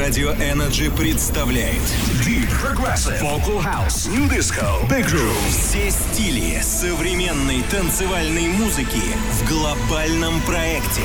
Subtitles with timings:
[0.00, 1.82] Радио Energy представляет
[2.24, 9.02] Deep Progressive Vocal House New Disco Big Room все стили современной танцевальной музыки
[9.34, 11.02] в глобальном проекте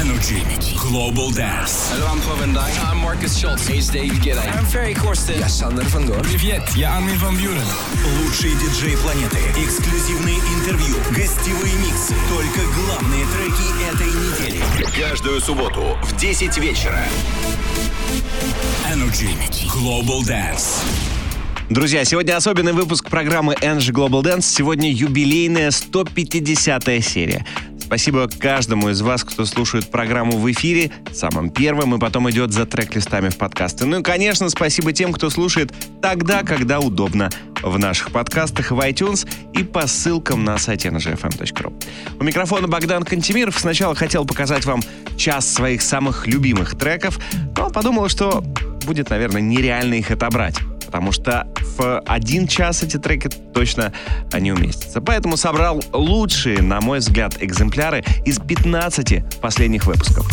[0.00, 0.42] Energy
[0.76, 2.72] Global Dance Hallo, I'm Paul van Dyk.
[2.90, 3.68] I'm Marcus Schultz.
[3.68, 4.40] Hey, it's David Guetta.
[4.40, 5.38] I'm Ferry Corsten.
[5.38, 6.22] Ja, Sander van Doorn.
[6.22, 7.60] Привет, я Армин Ван Бюрен.
[8.22, 14.62] Лучшие диджеи планеты, эксклюзивные интервью, гостевые миксы, только главные треки этой недели.
[14.98, 17.04] Каждую субботу в 10 вечера.
[18.90, 19.28] Energy
[19.66, 20.82] Global Dance
[21.68, 24.42] Друзья, сегодня особенный выпуск программы Energy Global Dance.
[24.42, 27.44] Сегодня юбилейная 150-я серия.
[27.88, 32.66] Спасибо каждому из вас, кто слушает программу в эфире самым первым и потом идет за
[32.66, 33.86] трек-листами в подкасты.
[33.86, 37.30] Ну и, конечно, спасибо тем, кто слушает тогда, когда удобно
[37.62, 41.82] в наших подкастах в iTunes и по ссылкам на сайте ngfm.ru.
[42.20, 43.58] У микрофона Богдан Кантемиров.
[43.58, 44.82] Сначала хотел показать вам
[45.16, 47.18] час своих самых любимых треков,
[47.56, 48.44] но подумал, что
[48.84, 53.92] будет, наверное, нереально их отобрать потому что в один час эти треки точно
[54.32, 55.02] не уместятся.
[55.02, 60.26] Поэтому собрал лучшие, на мой взгляд, экземпляры из 15 последних выпусков.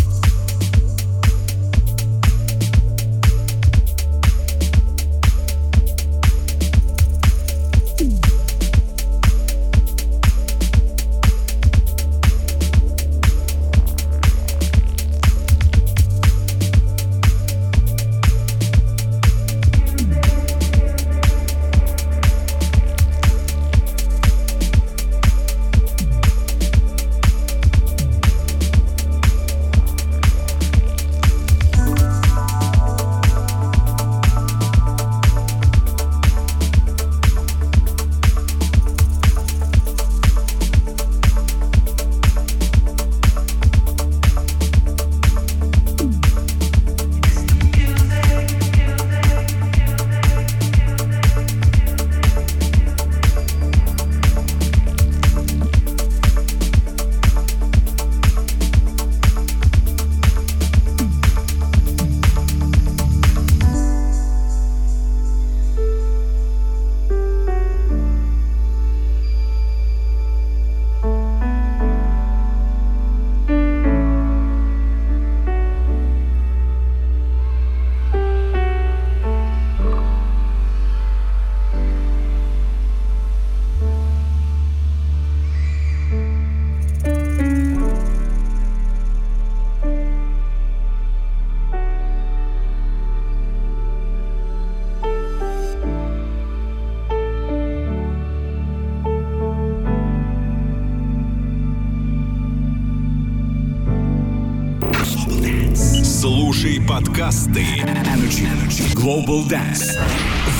[107.24, 109.98] подкасты Energy Global Dance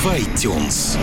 [0.01, 0.97] в iTunes.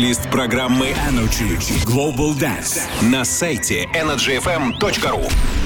[0.00, 5.59] Трек-лист программы Energy Global Dance на сайте energyfm.ru.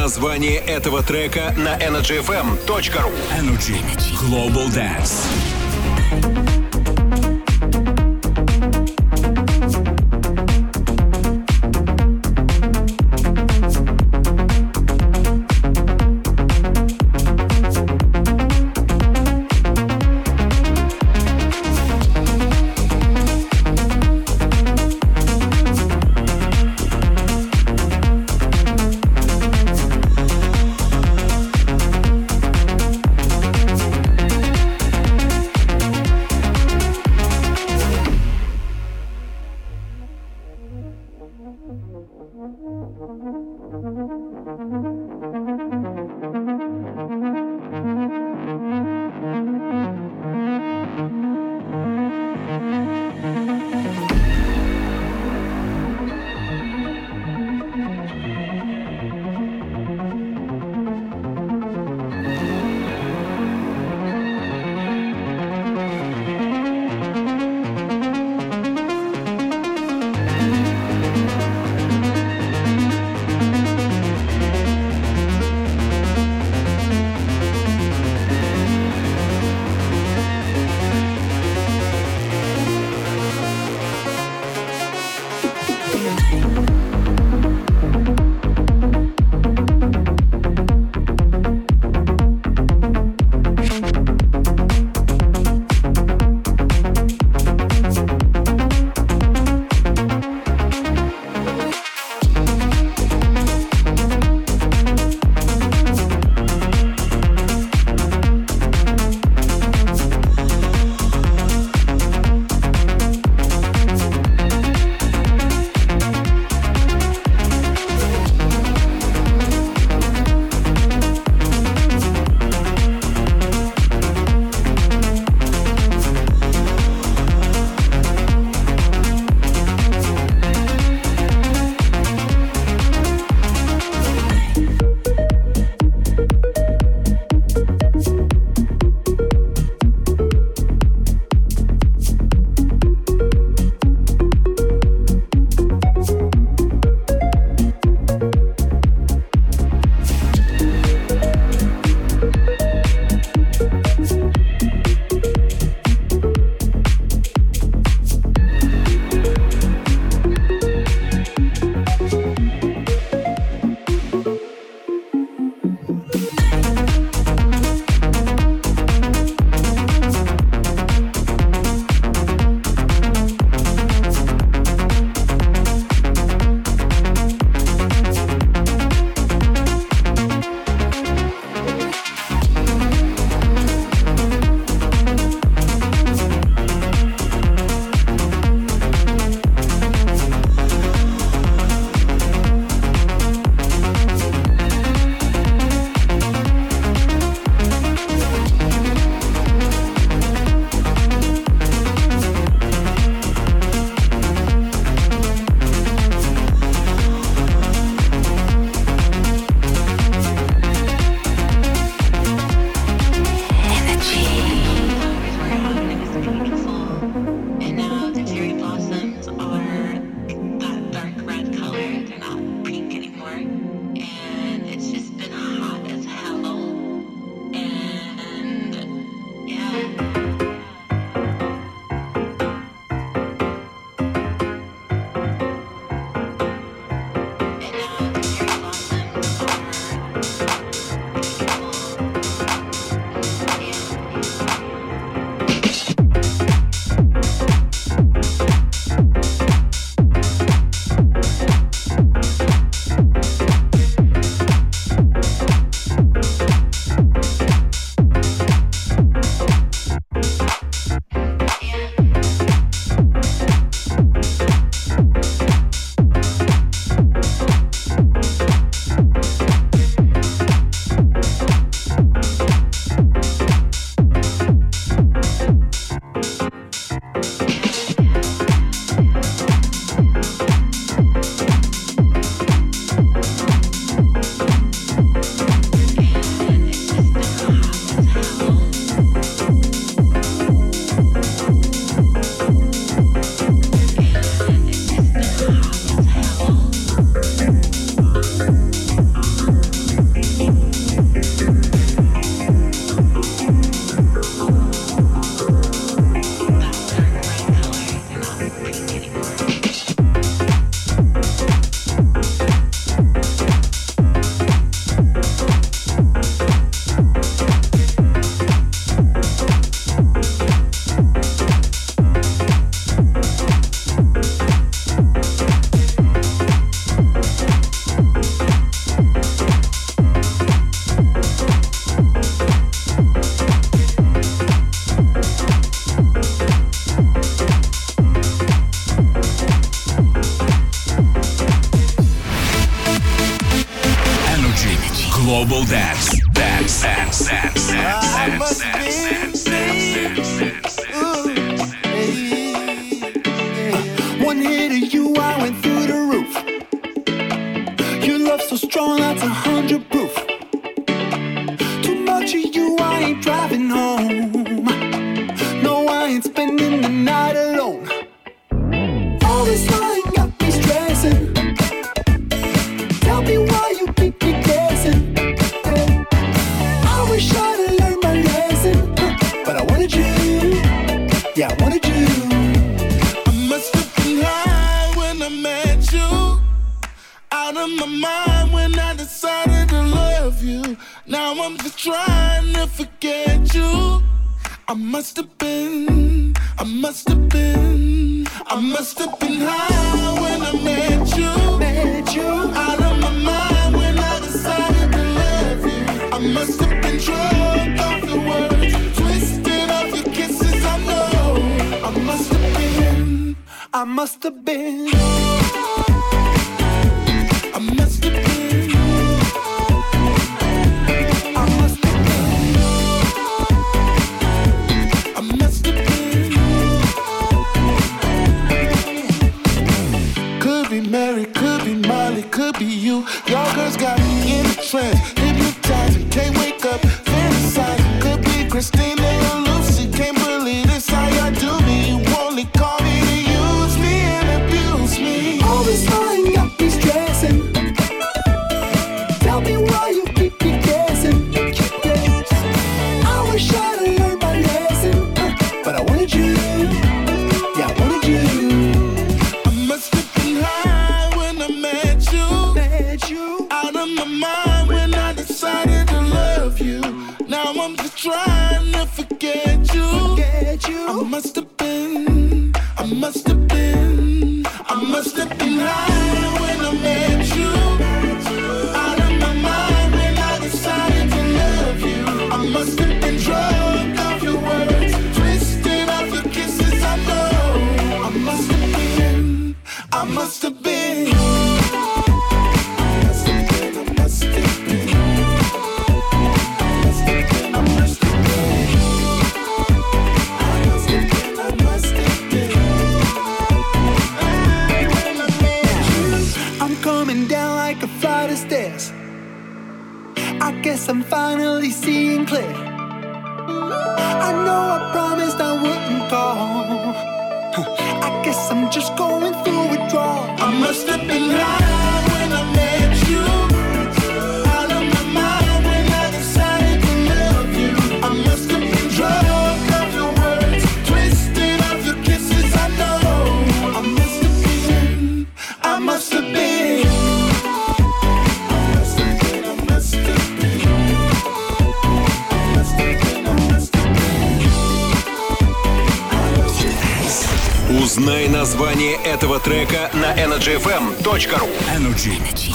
[0.00, 3.76] название этого трека на energyfm.ru Energy
[4.16, 5.49] Global Dance.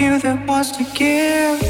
[0.00, 1.69] you that wants to give?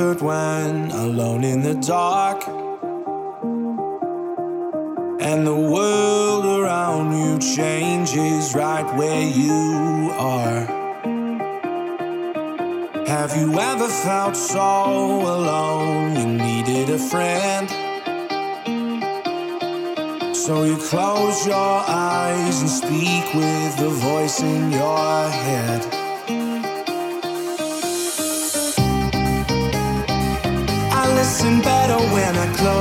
[0.00, 2.42] Comfort when alone in the dark?
[5.20, 10.60] And the world around you changes right where you are.
[13.06, 14.60] Have you ever felt so
[15.36, 17.68] alone you needed a friend?
[20.34, 25.09] So you close your eyes and speak with the voice in your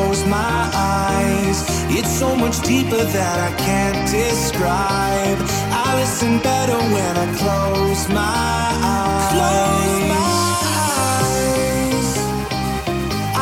[0.09, 1.63] close my eyes.
[1.91, 5.37] It's so much deeper that I can't describe.
[5.85, 9.29] I listen better when I close my eyes.
[9.37, 10.33] Close my
[11.13, 12.09] eyes.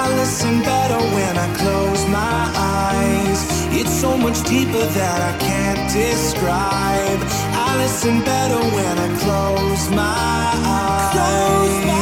[0.02, 3.40] I listen better when I close my eyes.
[3.80, 7.22] It's so much deeper that I can't describe.
[7.66, 11.12] I listen better when I close my eyes.
[11.16, 11.97] Close my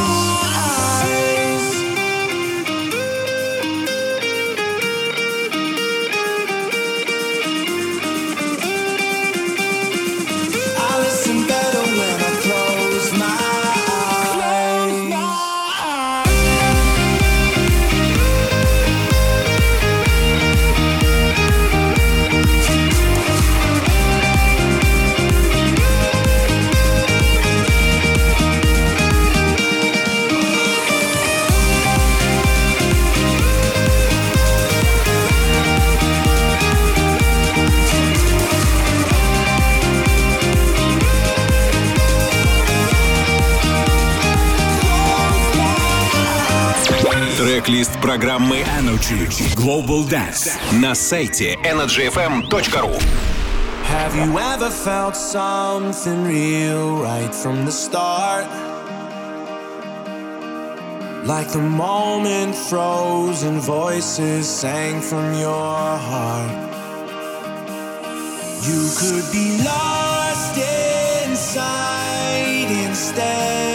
[47.65, 50.51] Трек-лист программы Energy Global Dance.
[50.73, 53.01] на сайте energyfm.ru
[53.89, 58.45] Have you ever felt something real right from the start?
[61.25, 66.51] Like the moment froze and voices sang from your heart.
[68.61, 70.59] You could be lost
[71.25, 73.74] inside instead.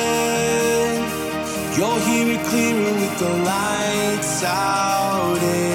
[2.52, 5.71] Clearer with the lights out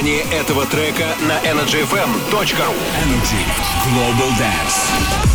[0.00, 2.74] название этого трека на energyfm.ru
[3.04, 3.44] Energy
[3.84, 5.29] Global Dance.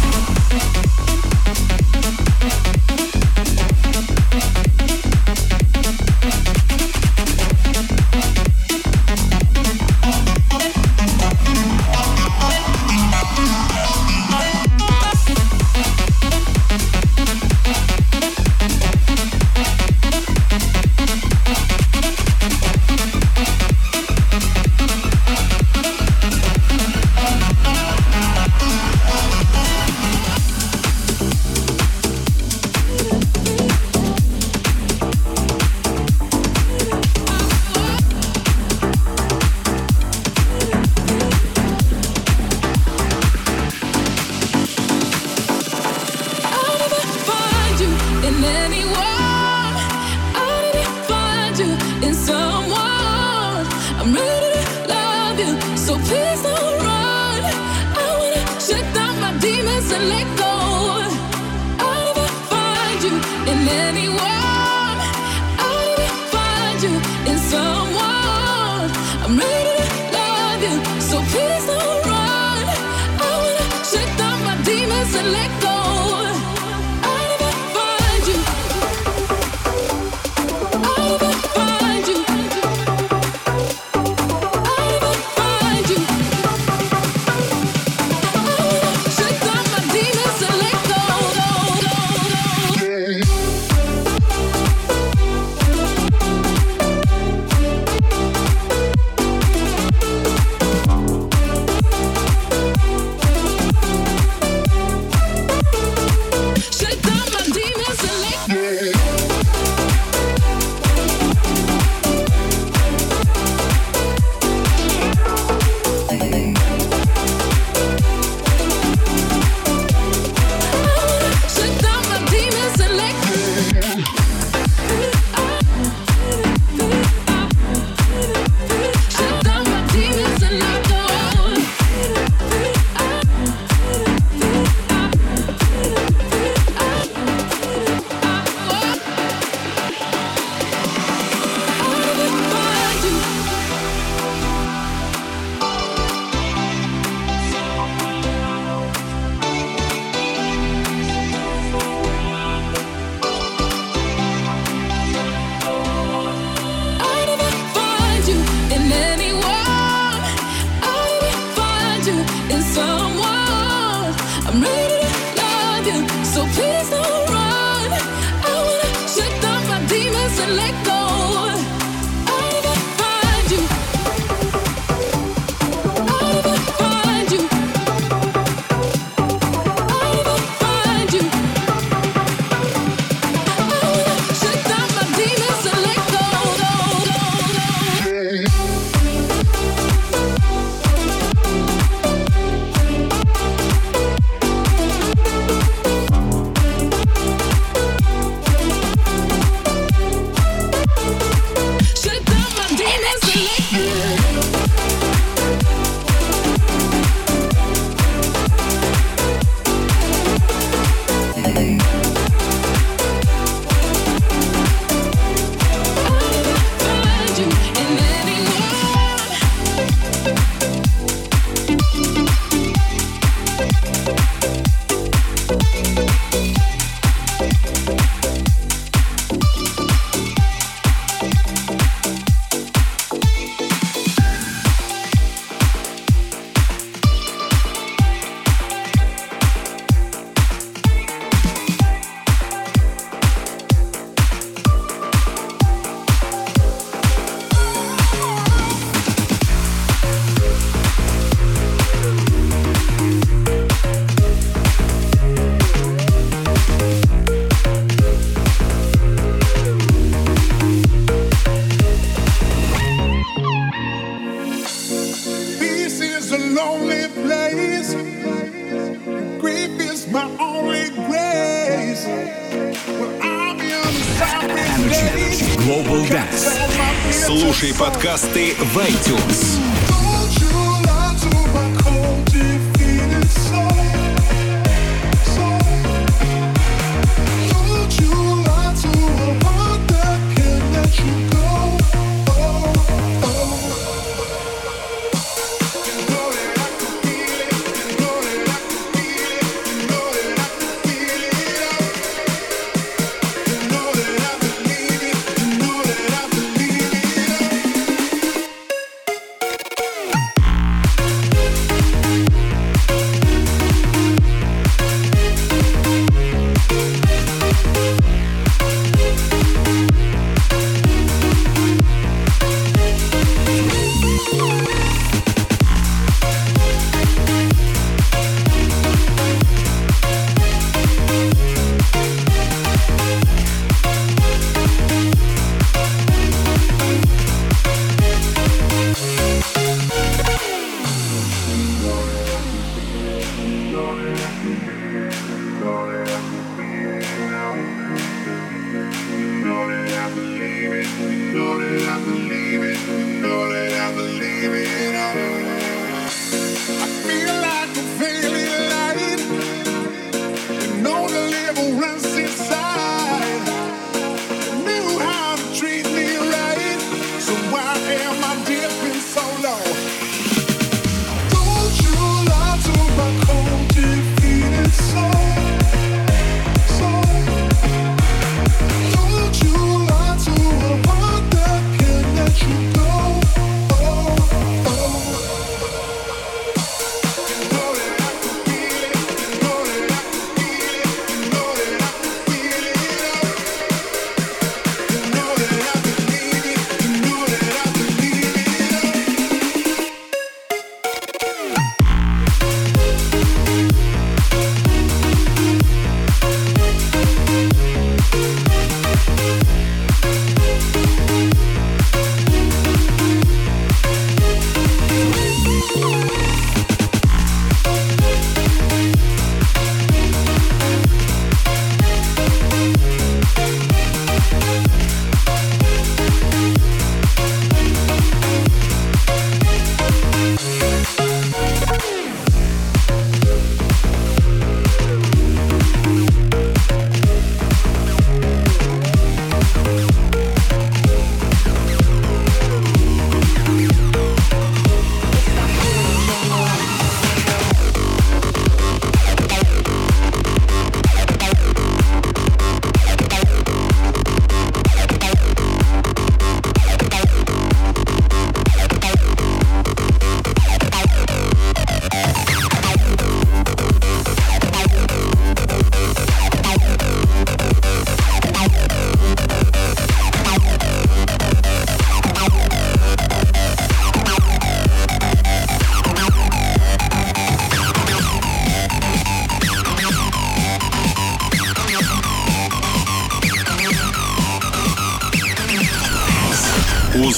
[277.38, 279.95] Слушай подкасты в iTunes.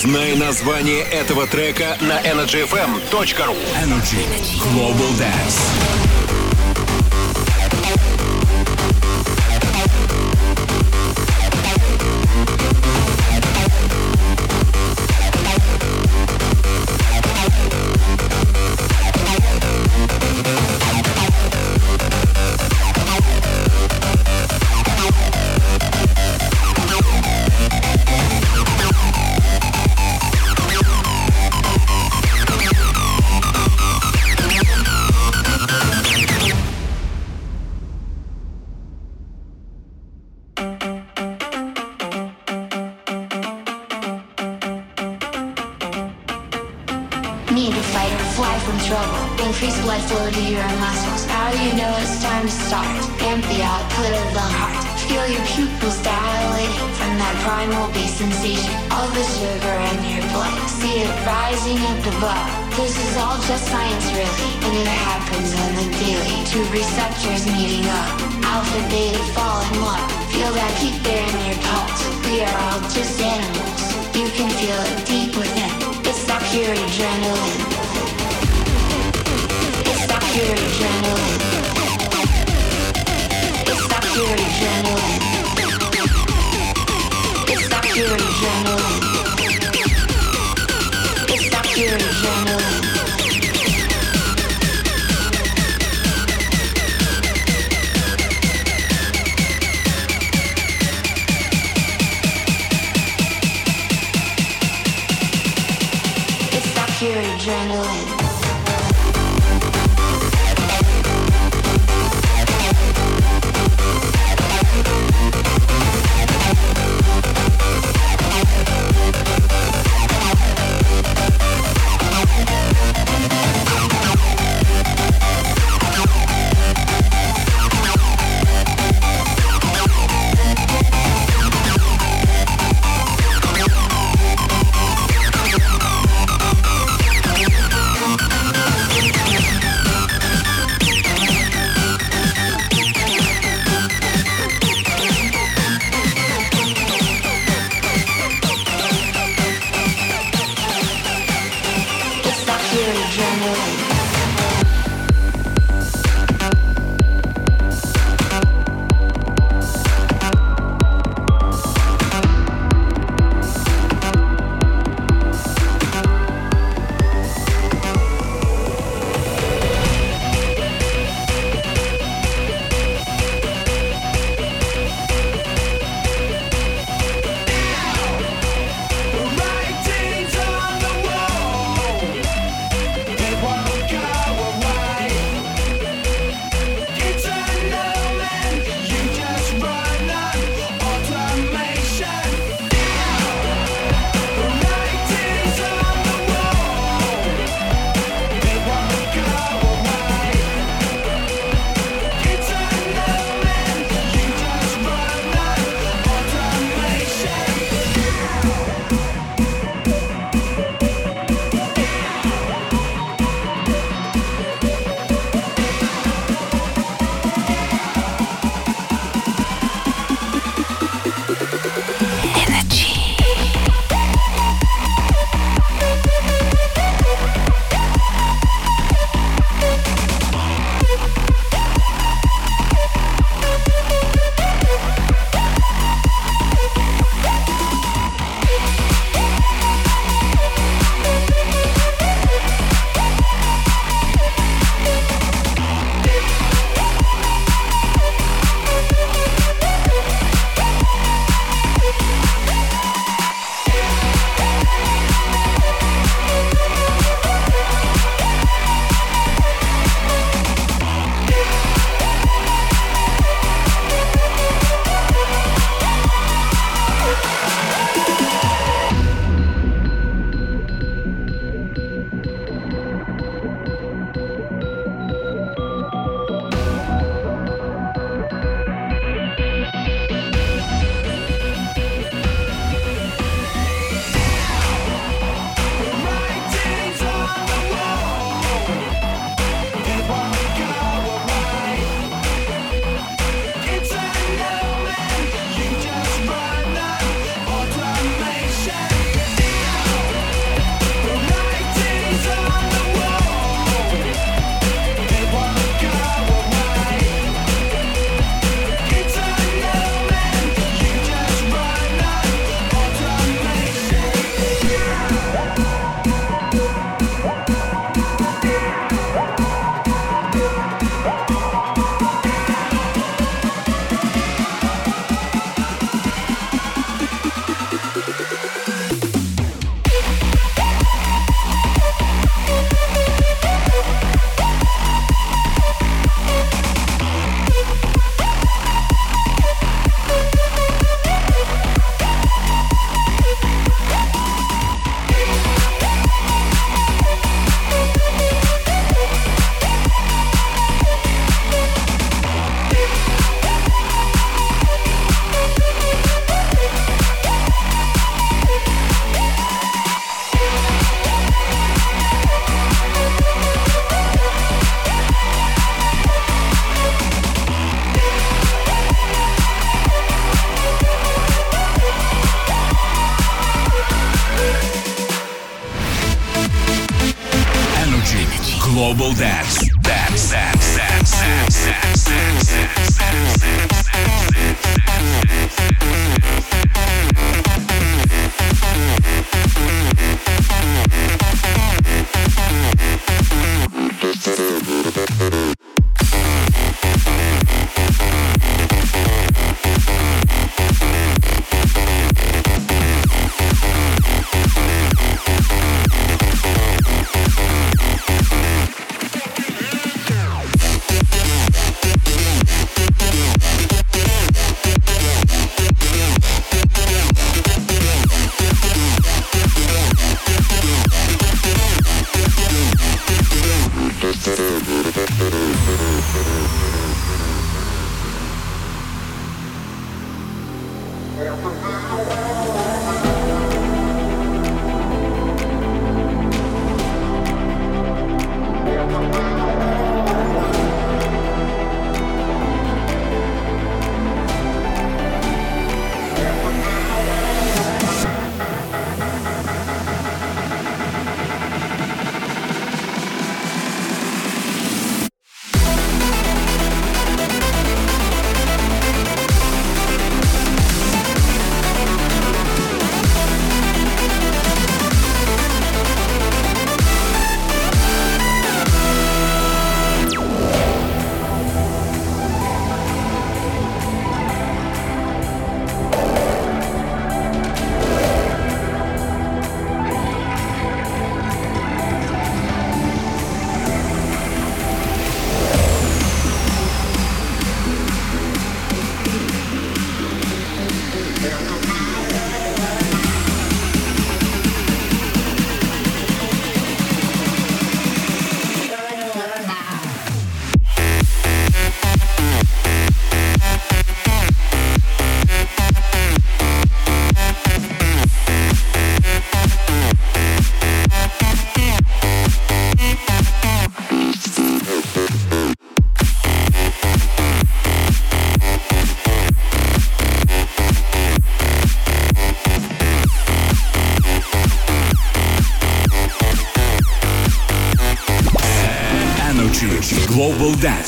[0.07, 4.25] Знай название этого трека на energyfm.ru Energy
[4.71, 6.06] Global Dance.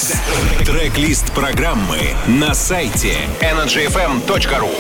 [0.10, 0.66] Dance.
[0.66, 4.72] Трек-лист программы на сайте energyfm.ru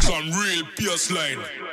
[0.00, 1.63] Some real.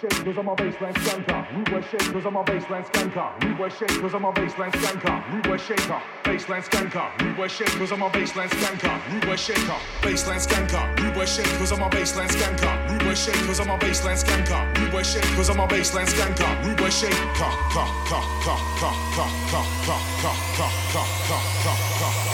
[0.00, 1.56] Shake cause I'm a bassline skanker.
[1.56, 3.44] Rude boy shake cause I'm a bassline skanker.
[3.44, 5.32] Rude boy shake cause I'm a bassline skanker.
[5.32, 7.22] Rude boy shaker, bassline skanker.
[7.22, 9.12] Rude boy shake cause I'm a bassline skanker.
[9.12, 11.00] Rude boy shaker, bassline skanker.
[11.00, 12.90] Rude boy shake cause I'm a bassline skanker.
[12.90, 14.78] Rude boy shake cause I'm a bassline skanker.
[14.78, 16.64] Rude boy shake cause I'm a bassline skanker.
[16.64, 21.34] Rude boy shake ka ka ka ka ka ka ka ka ka ka ka ka
[21.62, 21.70] ka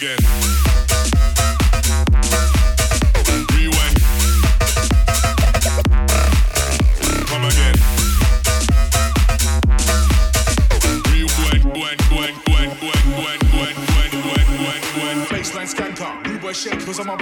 [0.00, 0.37] again.
[16.88, 17.18] Bassline.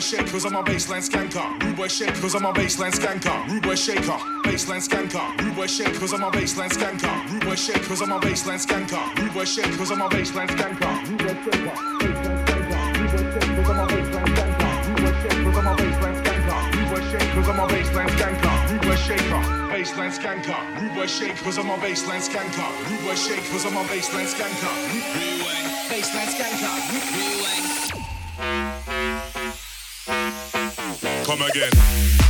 [0.00, 1.64] shake cause I'm a bassline skanker.
[1.64, 3.48] Rude boy shake cause I'm a bassline skanker.
[3.48, 5.42] Rude boy shaker, bassline skanker.
[5.42, 7.30] Rude boy shake cause I'm a bassline skanker.
[7.32, 9.18] Rude boy shake cause I'm a bassline skanker.
[9.18, 10.48] Rude boy shake cause I'm a bassline
[18.14, 18.70] skanker.
[18.70, 19.42] Rude boy shaker,
[19.72, 20.80] bassline skanker.
[20.80, 22.90] Rude boy shake cause I'm a bassline skanker.
[22.90, 24.72] Rude boy shake cause I'm a bassline skanker.
[25.18, 26.74] Rewind, bassline skanker.
[27.16, 27.65] Rewind.
[31.24, 32.25] Come again.